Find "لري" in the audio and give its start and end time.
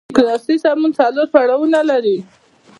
1.89-2.17